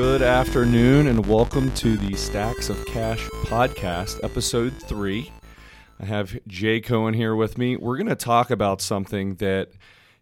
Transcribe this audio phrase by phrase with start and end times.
[0.00, 5.30] Good afternoon, and welcome to the Stacks of Cash podcast, episode three.
[6.00, 7.76] I have Jay Cohen here with me.
[7.76, 9.68] We're going to talk about something that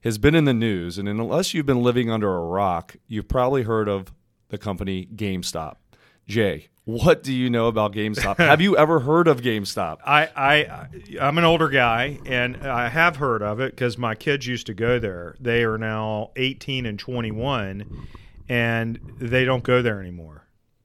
[0.03, 3.63] has been in the news, and unless you've been living under a rock, you've probably
[3.63, 4.13] heard of
[4.49, 5.77] the company GameStop.
[6.27, 8.37] Jay, what do you know about GameStop?
[8.39, 9.99] have you ever heard of GameStop?
[10.05, 10.89] I, I
[11.21, 14.75] I'm an older guy and I have heard of it because my kids used to
[14.75, 15.37] go there.
[15.39, 18.09] They are now 18 and 21,
[18.49, 20.45] and they don't go there anymore.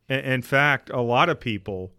[0.10, 1.92] In, fact, a lot of people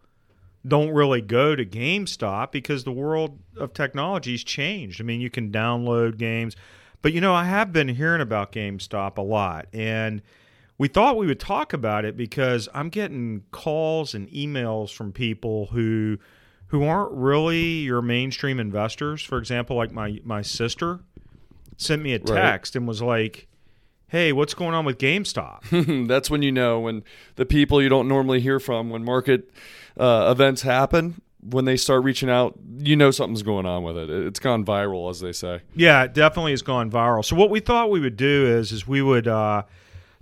[0.67, 5.01] don't really go to GameStop because the world of technology's changed.
[5.01, 6.55] I mean, you can download games,
[7.03, 10.23] but you know, I have been hearing about GameStop a lot and
[10.79, 15.67] we thought we would talk about it because I'm getting calls and emails from people
[15.67, 16.19] who
[16.69, 19.23] who aren't really your mainstream investors.
[19.23, 21.01] For example, like my my sister
[21.77, 22.81] sent me a text right.
[22.81, 23.49] and was like,
[24.15, 27.03] "Hey, what's going on with GameStop?" That's when you know when
[27.35, 29.51] the people you don't normally hear from when market
[29.99, 31.21] uh, events happen.
[31.41, 34.09] When they start reaching out, you know something's going on with it.
[34.09, 35.61] It's gone viral, as they say.
[35.75, 37.25] Yeah, it definitely has gone viral.
[37.25, 39.65] So what we thought we would do is, is we would uh,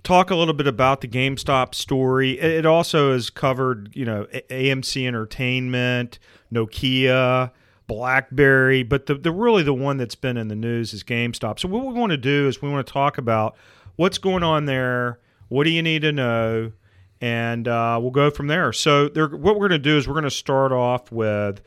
[0.03, 2.39] talk a little bit about the GameStop story.
[2.39, 6.19] It also has covered, you know, AMC Entertainment,
[6.51, 7.51] Nokia,
[7.87, 11.59] BlackBerry, but the, the really the one that's been in the news is GameStop.
[11.59, 13.55] So what we want to do is we want to talk about
[13.95, 16.71] what's going on there, what do you need to know,
[17.21, 18.73] and uh, we'll go from there.
[18.73, 21.61] So there, what we're going to do is we're going to start off with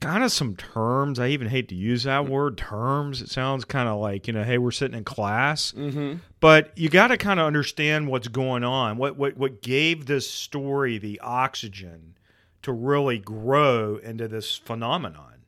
[0.00, 1.18] kind of some terms.
[1.18, 3.22] I even hate to use that word, terms.
[3.22, 5.72] It sounds kind of like, you know, hey, we're sitting in class.
[5.72, 6.16] Mm-hmm.
[6.40, 8.96] But you got to kind of understand what's going on.
[8.98, 12.16] What, what, what gave this story the oxygen
[12.62, 15.44] to really grow into this phenomenon?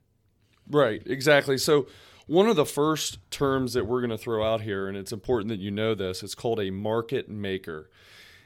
[0.70, 1.58] Right, exactly.
[1.58, 1.86] So,
[2.27, 5.48] one of the first terms that we're going to throw out here, and it's important
[5.48, 7.91] that you know this, it's called a market maker.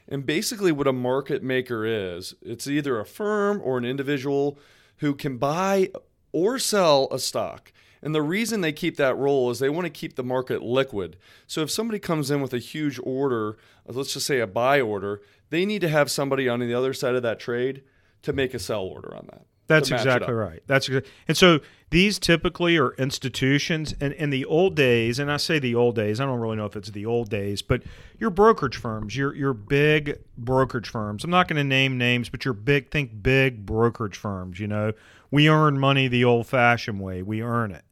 [0.06, 4.58] And basically, what a market maker is, it's either a firm or an individual
[4.98, 5.90] who can buy
[6.32, 7.72] or sell a stock.
[8.02, 11.16] And the reason they keep that role is they want to keep the market liquid.
[11.46, 13.58] So if somebody comes in with a huge order,
[13.88, 15.20] uh, let's just say a buy order,
[15.50, 17.82] they need to have somebody on the other side of that trade
[18.22, 19.44] to make a sell order on that.
[19.70, 20.62] That's exactly right.
[20.66, 20.90] That's.
[21.28, 21.60] And so
[21.90, 23.94] these typically are institutions.
[24.00, 26.66] And in the old days, and I say the old days, I don't really know
[26.66, 27.82] if it's the old days, but
[28.18, 31.24] your brokerage firms, your your big brokerage firms.
[31.24, 34.58] I'm not going to name names, but your big think big brokerage firms.
[34.58, 34.92] You know,
[35.30, 37.22] we earn money the old-fashioned way.
[37.22, 37.84] We earn it.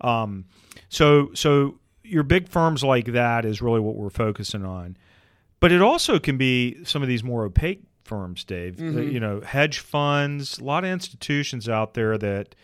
[0.00, 0.44] Um,
[0.88, 4.96] so so your big firms like that is really what we're focusing on.
[5.60, 8.76] But it also can be some of these more opaque firms, Dave.
[8.76, 9.10] Mm-hmm.
[9.10, 12.54] You know, hedge funds, a lot of institutions out there that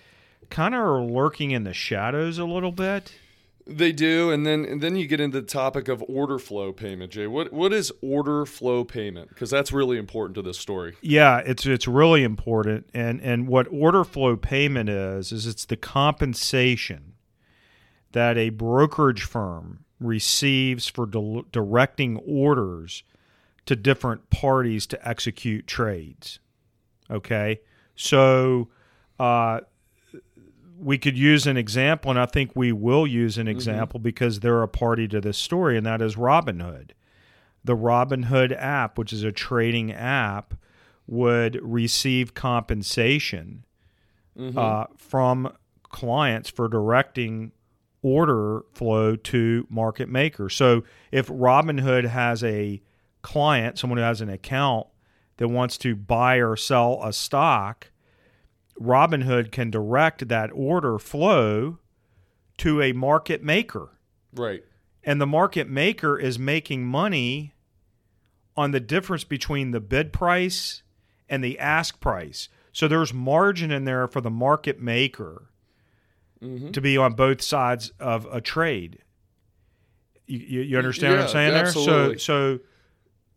[0.50, 3.12] kind of are lurking in the shadows a little bit.
[3.66, 7.12] They do, and then and then you get into the topic of order flow payment,
[7.12, 7.26] Jay.
[7.26, 9.28] What what is order flow payment?
[9.28, 10.96] Because that's really important to this story.
[11.02, 15.76] Yeah, it's it's really important, and and what order flow payment is is it's the
[15.76, 17.12] compensation
[18.12, 23.02] that a brokerage firm receives for di- directing orders
[23.68, 26.38] to different parties to execute trades.
[27.10, 27.60] Okay,
[27.94, 28.68] so
[29.20, 29.60] uh,
[30.78, 33.50] we could use an example, and I think we will use an mm-hmm.
[33.50, 34.04] example mm-hmm.
[34.04, 36.92] because they're a party to this story, and that is Robinhood.
[37.62, 40.54] The Robinhood app, which is a trading app,
[41.06, 43.66] would receive compensation
[44.38, 44.56] mm-hmm.
[44.56, 45.52] uh, from
[45.82, 47.52] clients for directing
[48.00, 50.54] order flow to market makers.
[50.54, 52.80] So if Robinhood has a
[53.22, 54.86] client, someone who has an account
[55.38, 57.90] that wants to buy or sell a stock,
[58.80, 61.78] Robinhood can direct that order flow
[62.58, 63.90] to a market maker.
[64.32, 64.64] Right.
[65.02, 67.54] And the market maker is making money
[68.56, 70.82] on the difference between the bid price
[71.28, 72.48] and the ask price.
[72.72, 75.50] So there's margin in there for the market maker
[76.42, 76.70] mm-hmm.
[76.72, 78.98] to be on both sides of a trade.
[80.26, 82.08] You, you, understand yeah, what I'm saying absolutely.
[82.08, 82.18] there?
[82.18, 82.60] So so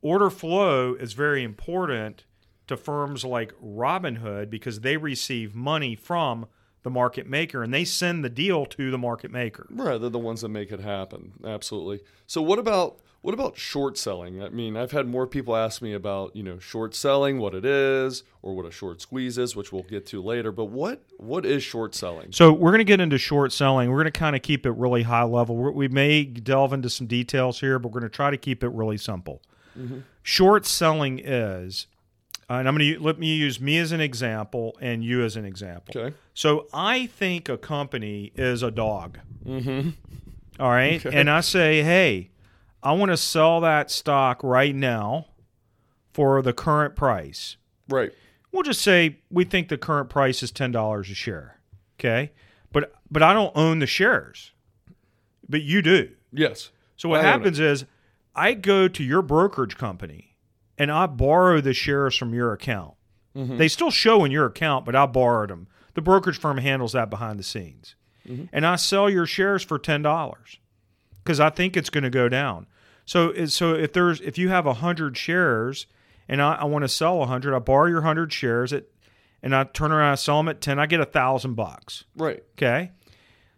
[0.02, 2.26] order flow is very important
[2.68, 6.48] to firms like Robinhood because they receive money from
[6.84, 9.68] the market maker and they send the deal to the market maker.
[9.70, 11.34] Right, they're the ones that make it happen.
[11.46, 12.00] Absolutely.
[12.28, 14.42] So what about what about short selling?
[14.42, 17.64] I mean, I've had more people ask me about, you know, short selling, what it
[17.64, 20.52] is, or what a short squeeze is, which we'll get to later.
[20.52, 22.32] But what what is short selling?
[22.32, 23.92] So we're going to get into short selling.
[23.92, 25.56] We're going to kind of keep it really high level.
[25.56, 28.70] We may delve into some details here, but we're going to try to keep it
[28.70, 29.44] really simple.
[29.78, 30.00] Mm-hmm.
[30.24, 31.88] Short selling is,
[32.50, 35.36] uh, and I'm going to let me use me as an example and you as
[35.36, 36.00] an example.
[36.00, 36.16] Okay.
[36.34, 39.20] So I think a company is a dog.
[39.46, 39.90] Mm-hmm.
[40.60, 41.06] All right.
[41.06, 41.18] Okay.
[41.18, 42.30] And I say, hey,
[42.84, 45.28] I want to sell that stock right now
[46.14, 47.58] for the current price.
[47.88, 48.12] Right.
[48.52, 51.60] We'll just say we think the current price is ten dollars a share.
[52.00, 52.32] Okay,
[52.74, 54.52] but but I don't own the shares,
[55.48, 56.10] but you do.
[56.34, 56.72] Yes.
[56.98, 57.86] So what I happens is
[58.36, 60.38] I go to your brokerage company
[60.78, 62.96] and I borrow the shares from your account.
[63.36, 63.58] Mm-hmm.
[63.58, 65.68] They still show in your account, but I borrowed them.
[65.94, 67.96] The brokerage firm handles that behind the scenes.
[68.28, 68.46] Mm-hmm.
[68.54, 70.60] And I sell your shares for ten dollars
[71.24, 72.68] because I think it's going to go down.
[73.06, 75.88] So so if there's if you have hundred shares
[76.28, 78.86] and I, I want to sell hundred, I borrow your hundred shares at
[79.44, 80.80] and I turn around and sell them at ten.
[80.80, 82.06] I get a thousand bucks.
[82.16, 82.44] Right.
[82.54, 82.92] Okay.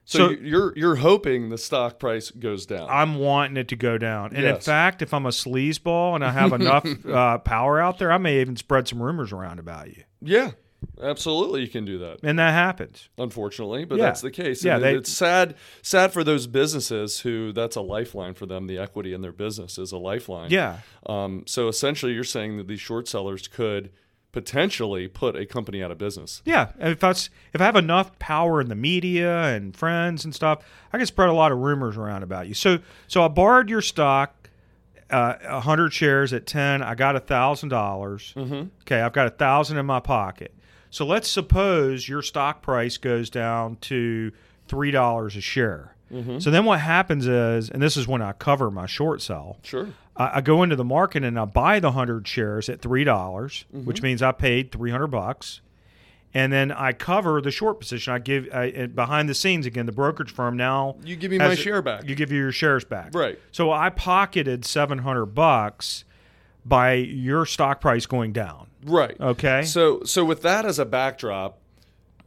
[0.06, 2.88] So, So- you- you're you're hoping the stock price goes down.
[2.90, 4.36] I'm wanting it to go down.
[4.36, 8.12] And in fact, if I'm a sleazeball and I have enough uh, power out there,
[8.12, 10.04] I may even spread some rumors around about you.
[10.22, 10.52] yeah.
[11.02, 12.20] Absolutely you can do that.
[12.24, 13.08] And that happens.
[13.18, 14.04] Unfortunately, but Yeah.
[14.06, 14.66] that's the case.
[14.66, 18.68] Yeah, they- it's sad sad for those businesses who that's a lifeline for them.
[18.68, 20.52] The equity in their business is a lifeline.
[20.52, 20.80] Yeah.
[21.06, 23.92] Um, so essentially you're saying that these short sellers could
[24.34, 26.42] potentially put a company out of business.
[26.44, 26.72] Yeah.
[26.80, 30.60] If I, if I have enough power in the media and friends and stuff,
[30.92, 32.54] I can spread a lot of rumors around about you.
[32.54, 34.50] So so I borrowed your stock,
[35.10, 36.82] uh, 100 shares at 10.
[36.84, 37.70] I got a $1,000.
[37.70, 39.00] dollars Okay.
[39.00, 40.54] I've got a 1000 in my pocket.
[40.90, 44.32] So let's suppose your stock price goes down to
[44.68, 45.93] $3 a share.
[46.12, 46.40] Mm-hmm.
[46.40, 49.58] So then what happens is, and this is when I cover my short sell.
[49.64, 49.90] Sure.
[50.16, 53.66] I, I go into the market and I buy the hundred shares at three dollars,
[53.74, 53.86] mm-hmm.
[53.86, 55.62] which means I paid three hundred bucks,
[56.34, 58.14] and then I cover the short position.
[58.14, 59.86] I give I, behind the scenes again.
[59.86, 62.08] The brokerage firm now You give me my share back.
[62.08, 63.40] You give you your shares back, Right.
[63.52, 66.06] So I pocketed seven hundred bucks
[66.66, 68.68] by your stock price going down.
[68.86, 69.20] Right.
[69.20, 71.60] Okay, So so with that as a backdrop,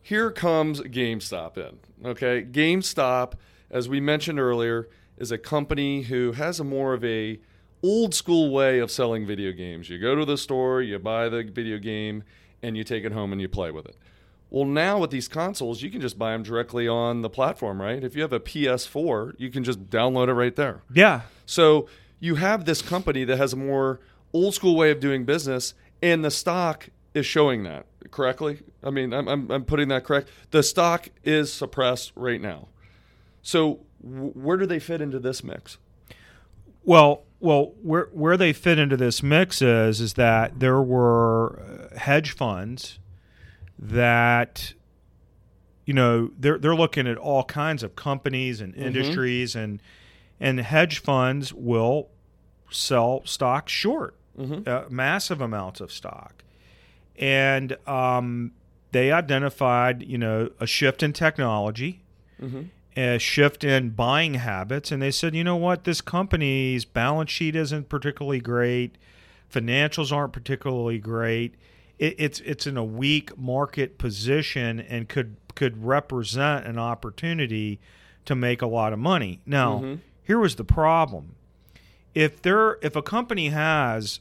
[0.02, 1.78] here comes GameStop in.
[2.04, 3.32] Okay, GameStop,
[3.70, 7.40] as we mentioned earlier, is a company who has a more of a
[7.82, 9.88] old school way of selling video games.
[9.88, 12.24] You go to the store, you buy the video game,
[12.62, 13.96] and you take it home and you play with it.
[14.50, 18.02] Well, now with these consoles, you can just buy them directly on the platform, right?
[18.02, 20.82] If you have a PS4, you can just download it right there.
[20.92, 21.88] yeah, So
[22.20, 24.00] you have this company that has a more
[24.32, 28.60] old school way of doing business, and the stock is showing that correctly.
[28.82, 30.28] I mean, I'm, I'm, I'm putting that correct.
[30.50, 32.68] The stock is suppressed right now.
[33.46, 35.78] So w- where do they fit into this mix?
[36.82, 41.96] Well, well, where where they fit into this mix is is that there were uh,
[41.96, 42.98] hedge funds
[43.78, 44.74] that
[45.84, 49.80] you know they're they're looking at all kinds of companies and industries and
[50.40, 52.08] and hedge funds will
[52.70, 54.16] sell stock short
[54.66, 56.42] uh, massive amounts of stock.
[57.16, 58.52] And um,
[58.90, 62.02] they identified you know a shift in technology
[62.96, 65.84] a shift in buying habits and they said you know what?
[65.84, 68.96] This company's balance sheet isn't particularly great.
[69.52, 71.54] Financials aren't particularly great.
[71.98, 77.80] It, it's it's in a weak market position and could could represent an opportunity
[78.24, 79.40] to make a lot of money.
[79.44, 79.94] Now mm-hmm.
[80.22, 81.36] here was the problem.
[82.14, 84.20] If there if a company has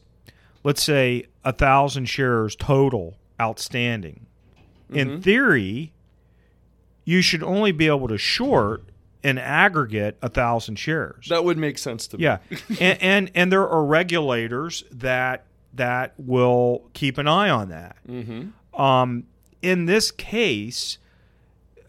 [0.63, 4.25] let's say a thousand shares total outstanding
[4.89, 5.21] in mm-hmm.
[5.21, 5.93] theory
[7.05, 8.83] you should only be able to short
[9.23, 12.23] in aggregate a thousand shares That would make sense to me.
[12.23, 12.37] yeah
[12.79, 18.79] and, and and there are regulators that that will keep an eye on that Mm-hmm.
[18.81, 19.23] um,
[19.61, 20.97] in this case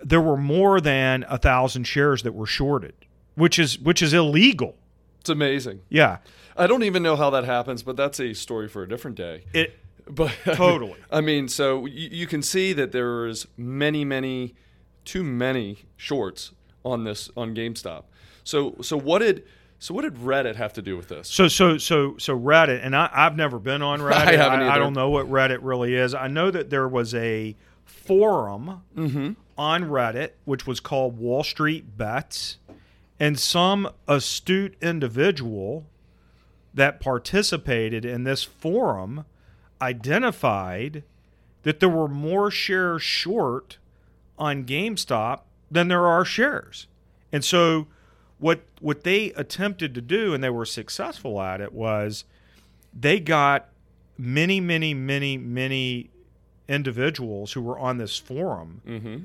[0.02, 2.95] there were more than a thousand shares that were shorted
[3.35, 4.76] which is which is illegal
[5.21, 5.81] It's amazing.
[5.88, 6.19] yeah
[6.59, 9.45] I don't even know how that happens, but that's a story for a different day.
[9.52, 10.95] it But Totally.
[11.11, 14.55] I mean, so you, you can see that there is many, many,
[15.07, 16.53] too many shorts
[16.85, 18.05] on this on GameStop.
[18.45, 19.45] So so what did
[19.79, 21.29] so what did Reddit have to do with this?
[21.29, 24.13] So so so so Reddit, and I, I've never been on Reddit.
[24.13, 24.81] I haven't I, either.
[24.81, 26.15] don't know what Reddit really is.
[26.15, 29.33] I know that there was a forum Mm-hmm.
[29.59, 32.59] on Reddit which was called Wall Street Bets,
[33.19, 35.87] and some astute individual
[36.75, 39.25] that participated in this forum
[39.81, 41.03] identified
[41.63, 43.79] that there were more shares short
[44.38, 45.40] on GameStop
[45.71, 46.87] than there are shares.
[47.33, 47.87] And so
[48.38, 52.25] what what they attempted to do and they were successful at it was
[52.99, 53.69] they got
[54.19, 56.11] many many many many
[56.69, 59.16] individuals who were on this forum Mm-hmm.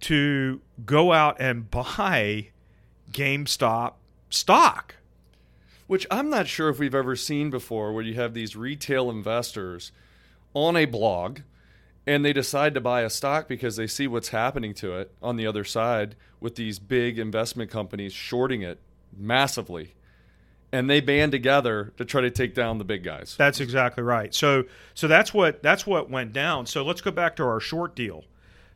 [0.00, 2.48] to go out and buy
[3.12, 3.94] GameStop
[4.28, 4.96] stock.
[5.86, 9.90] Which I'm not sure if we've ever seen before, where you have these retail investors
[10.54, 11.40] on a blog
[12.06, 15.36] and they decide to buy a stock because they see what's happening to it on
[15.36, 18.80] the other side with these big investment companies shorting it
[19.16, 19.94] massively.
[20.72, 23.34] and they band together to try to take down the big guys.
[23.36, 24.32] That's exactly right.
[24.34, 24.64] So
[24.94, 26.66] so that's what that's what went down.
[26.66, 28.24] So let's go back to our short deal.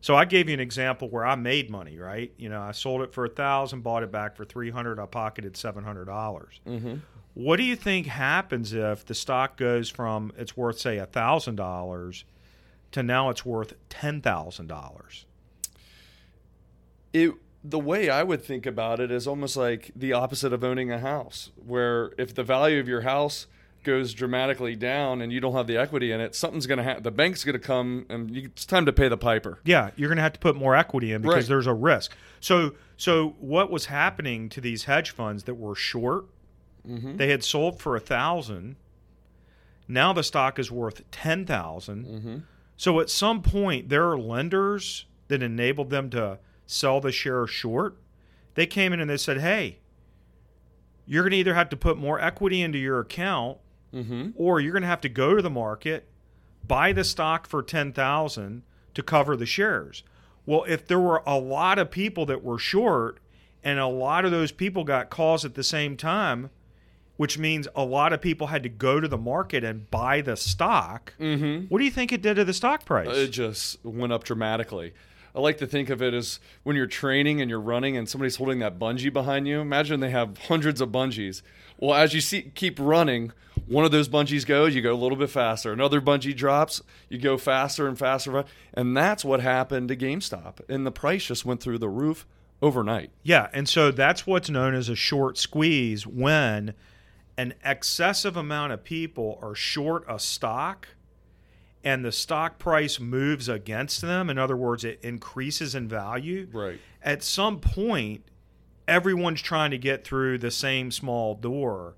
[0.01, 2.31] So I gave you an example where I made money, right?
[2.37, 4.99] You know, I sold it for a thousand, bought it back for three hundred.
[4.99, 6.61] I pocketed seven hundred dollars.
[6.67, 6.97] Mm-hmm.
[7.35, 11.57] What do you think happens if the stock goes from it's worth say a thousand
[11.57, 12.25] dollars
[12.95, 15.27] to now it's worth ten thousand dollars?
[17.13, 17.33] It
[17.63, 20.99] the way I would think about it is almost like the opposite of owning a
[20.99, 23.47] house, where if the value of your house
[23.85, 27.03] goes dramatically down and you don't have the equity in it, something's going to happen.
[27.03, 29.61] The bank's going to come and you, it's time to pay the piper.
[29.65, 31.47] Yeah, you're going to have to put more equity in because Right.
[31.49, 32.15] there's a risk.
[32.41, 36.27] So, so what was happening to these hedge funds that were short?
[36.87, 37.17] Mm-hmm.
[37.17, 38.77] They had sold for a thousand.
[39.89, 42.05] Now the stock is worth ten thousand.
[42.07, 42.37] Mm-hmm.
[42.77, 47.97] So at some point, there are lenders that enabled them to sell the share short.
[48.55, 49.79] They came in and they said, "Hey,
[51.07, 53.59] you're going to either have to put more equity into your account
[53.95, 54.31] Mm-hmm.
[54.35, 56.09] or you're going to have to go to the market,
[56.67, 58.63] buy the stock for 10,000
[58.93, 60.03] to cover the shares.
[60.47, 63.21] Well, if there were a lot of people that were short
[63.63, 66.51] and a lot of those people got calls at the same time,
[67.17, 70.37] which means a lot of people had to go to the market and buy the
[70.37, 71.67] stock, Mm-hmm.
[71.67, 73.09] what do you think it did to the stock price?
[73.17, 74.93] It just went up dramatically.
[75.37, 78.37] I like to think of it as when you're training and you're running and somebody's
[78.37, 79.61] holding that bungee behind you.
[79.61, 81.43] Imagine they have hundreds of bungees.
[81.77, 83.33] Well, as you see, keep running,
[83.67, 85.73] one of those bungees goes, you go a little bit faster.
[85.73, 88.45] Another bungee drops, you go faster and faster.
[88.75, 90.61] And that's what happened to GameStop.
[90.69, 92.27] And the price just went through the roof
[92.63, 93.11] overnight.
[93.25, 96.75] Yeah, and so that's what's known as a short squeeze when
[97.37, 100.89] an excessive amount of people are short a stock
[101.83, 104.31] and the stock price moves against them.
[104.31, 106.49] In other words, it increases in value.
[106.53, 106.81] Right.
[107.03, 108.25] At some point,
[108.89, 111.97] everyone's trying to get through the same small door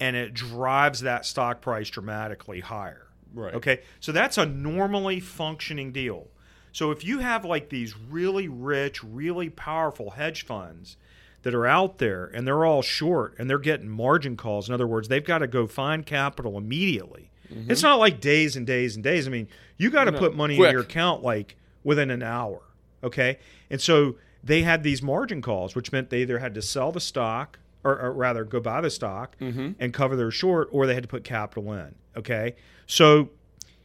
[0.00, 3.08] and it drives that stock price dramatically higher.
[3.34, 3.54] Right.
[3.54, 3.80] Okay.
[4.00, 6.28] So that's a normally functioning deal.
[6.72, 10.96] So if you have like these really rich, really powerful hedge funds
[11.42, 14.86] that are out there and they're all short and they're getting margin calls, in other
[14.86, 17.30] words, they've got to go find capital immediately.
[17.50, 19.26] It's not like days and days and days.
[19.26, 20.68] I mean, you got to No, put money quick.
[20.68, 22.60] in your account like within an hour.
[23.02, 23.38] Okay.
[23.70, 27.00] And so they had these margin calls, which meant they either had to sell the
[27.00, 29.70] stock or, or rather go buy the stock Mm-hmm.
[29.78, 31.94] and cover their short, or they had to put capital in.
[32.16, 32.54] Okay.
[32.86, 33.30] So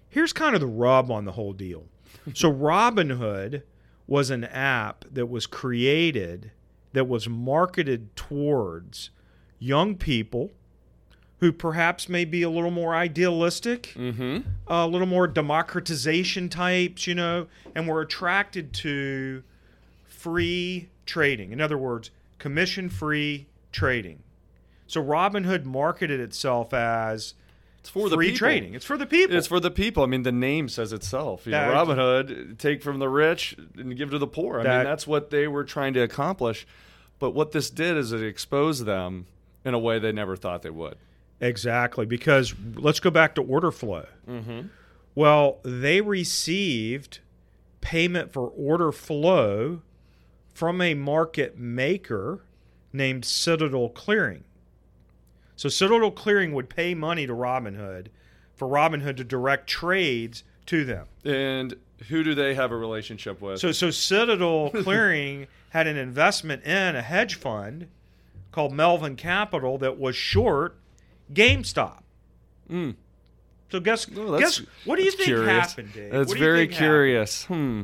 [0.10, 1.86] here's kind of the rub on the whole deal.
[2.34, 3.62] so Robinhood
[4.08, 6.52] was an app that was created
[6.94, 9.10] that was marketed towards
[9.60, 10.52] young people
[11.40, 14.48] who perhaps may be a little more idealistic, Mm-hmm.
[14.68, 19.44] a little more democratization types, you know, and were attracted to
[20.06, 21.52] free trading.
[21.52, 24.20] In other words, commission free trading.
[24.88, 27.34] So Robinhood marketed itself as
[27.84, 28.38] It's for the free people.
[28.40, 28.74] trading.
[28.76, 29.36] It's for the people.
[29.36, 30.04] It's for the people.
[30.04, 31.46] I mean, the name says itself.
[31.46, 34.62] You know, Robin Hood, take from the rich and give to the poor.
[34.62, 36.66] I That- mean, that's what they were trying to accomplish.
[37.20, 39.26] But what this did is it exposed them
[39.66, 40.96] in a way they never thought they would.
[41.42, 44.06] exactly because let's go back to order flow.
[44.30, 44.68] Mm-hmm.
[45.14, 47.20] Well, they received
[47.82, 49.82] payment for order flow
[50.54, 52.46] from a market maker
[52.94, 54.46] named Citadel Clearing.
[55.56, 58.08] So Citadel Clearing would pay money to Robinhood
[58.56, 61.08] for Robinhood to direct trades to them.
[61.24, 61.76] And
[62.10, 63.60] who do they have a relationship with?
[63.60, 67.88] So so Citadel Clearing had an investment in a hedge fund
[68.52, 70.76] called Melvin Capital that was short
[71.34, 72.02] GameStop.
[72.70, 72.96] Mm.
[73.72, 75.50] So guess Oh, guess what do you think curious.
[75.70, 76.12] happened, Dave?
[76.12, 76.88] That's What do you very think happened?
[76.88, 77.46] curious.
[77.46, 77.82] Hmm.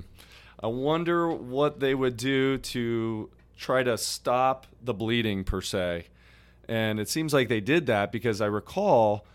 [0.62, 6.08] I wonder what they would do to try to stop the bleeding, per se.
[6.70, 9.26] And it seems like they did that because I recall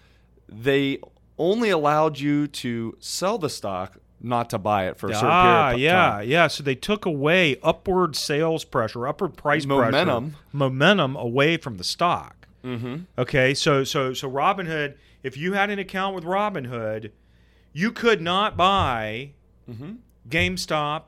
[0.48, 1.00] they
[1.38, 5.64] only allowed you to sell the stock, not to buy it for a certain Ah,
[5.70, 6.22] period of yeah, time.
[6.22, 6.42] yeah.
[6.42, 6.46] Yeah.
[6.46, 10.30] So they took away upward sales pressure, upward price Momentum.
[10.30, 12.46] pressure, momentum away from the stock.
[12.64, 12.96] Mm-hmm.
[13.18, 17.10] Okay, so so so Robinhood, if you had an account with Robinhood,
[17.72, 19.32] you could not buy
[19.68, 19.92] Mm-hmm.
[20.28, 21.02] GameStop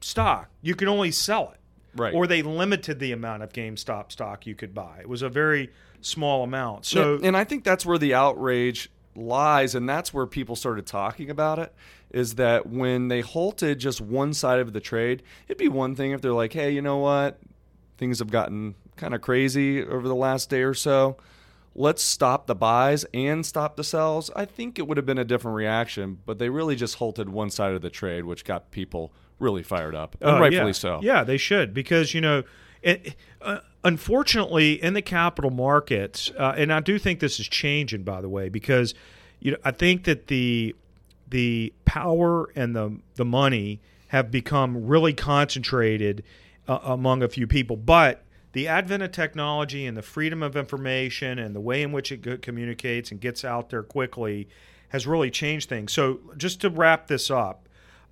[0.00, 0.48] stock.
[0.62, 1.57] You could only sell it.
[1.98, 2.14] Right.
[2.14, 4.98] Or they limited the amount of GameStop stock you could buy.
[5.00, 6.86] It was a very small amount.
[6.86, 10.86] So and, and I think that's where the outrage lies, and that's where people started
[10.86, 11.74] talking about it.
[12.10, 16.12] Is that when they halted just one side of the trade, it'd be one thing
[16.12, 17.38] if they're like, "Hey, you know what?
[17.98, 21.16] Things have gotten kind of crazy over the last day or so.
[21.74, 25.24] Let's stop the buys and stop the sells." I think it would have been a
[25.24, 29.12] different reaction, but they really just halted one side of the trade, which got people
[29.38, 30.72] really fired up, and Uh, rightfully yeah.
[30.72, 31.00] so.
[31.02, 32.42] Yeah, they should because you know
[32.82, 38.04] it, uh, unfortunately, in the capital markets, uh, and I do think this is changing,
[38.04, 38.94] by the way, because
[39.40, 40.74] you know I think that the
[41.28, 46.22] the power and the the money have become really concentrated
[46.66, 51.38] uh, among a few people, but the advent of technology and the freedom of information
[51.38, 54.48] and the way in which it communicates and gets out there quickly
[54.88, 55.92] has really changed things.
[55.92, 57.67] So, just to wrap this up,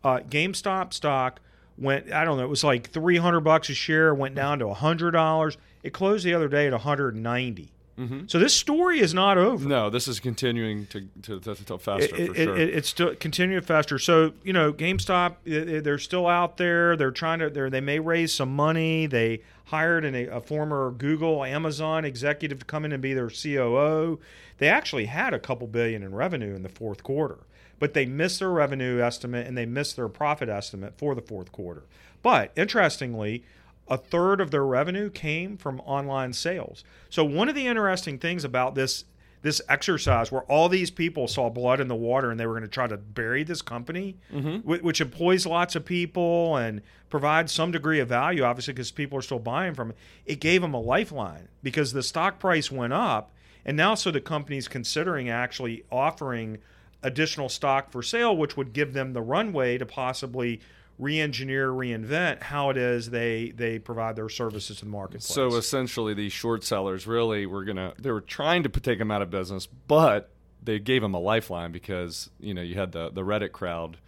[0.07, 1.41] uh, GameStop stock
[1.77, 5.57] went I don't know, it was like 300 bucks a share, went down to $100.
[5.83, 7.73] It closed the other day at 190.
[7.99, 8.21] Mm-hmm.
[8.27, 9.67] So this story is not over.
[9.67, 12.57] No, this is continuing to to, to, to faster it, for it, sure.
[12.57, 13.99] It, it's still continuing faster.
[13.99, 16.97] So you know, GameStop, they're still out there.
[16.97, 17.49] They're trying to.
[17.49, 19.07] They they may raise some money.
[19.07, 24.21] They hired an, a former Google, Amazon executive to come in and be their COO.
[24.59, 27.39] They actually had a couple billion in revenue in the fourth quarter,
[27.79, 31.53] but they missed their revenue estimate and they missed their profit estimate for the fourth
[31.53, 31.85] quarter.
[32.23, 33.45] But interestingly,
[33.89, 36.85] a third of their revenue came from online sales.
[37.09, 39.05] So one of the interesting things about this
[39.43, 42.65] this exercise where all these people saw blood in the water and they were going
[42.65, 44.57] to try to bury this company, mm-hmm.
[44.69, 49.23] which employs lots of people and provides some degree of value, obviously, because people are
[49.23, 49.97] still buying from it.
[50.25, 53.31] It gave them a lifeline because the stock price went up.
[53.65, 56.59] And now, so the company's considering actually offering
[57.07, 60.61] additional stock for sale, which would give them the runway to possibly
[60.99, 65.27] re-engineer, reinvent how it is they they provide their services to the marketplace.
[65.27, 69.23] So essentially, these short sellers really were gonna they were trying to take them out
[69.23, 70.31] of business, but
[70.63, 73.99] they gave them a lifeline because you know you had the the Reddit crowd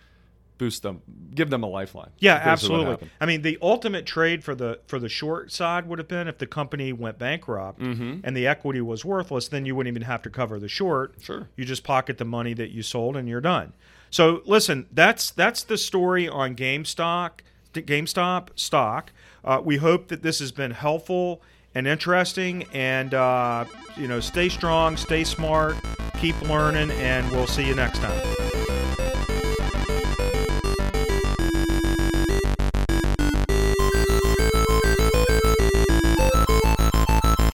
[0.58, 1.02] boost them,
[1.34, 2.10] give them a lifeline.
[2.18, 3.08] Yeah, absolutely.
[3.20, 6.38] I mean, the ultimate trade for the for the short side would have been if
[6.38, 8.20] the company went bankrupt mm-hmm.
[8.24, 11.14] and the equity was worthless, then you wouldn't even have to cover the short.
[11.20, 13.72] Sure, you just pocket the money that you sold and you're done.
[14.10, 17.40] So listen, that's that's the story on GameStop.
[17.74, 19.12] GameStop stock.
[19.44, 21.40] Uh, we hope that this has been helpful
[21.74, 22.64] and interesting.
[22.72, 25.76] And uh, you know, stay strong, stay smart,
[26.18, 28.77] keep learning, and we'll see you next time.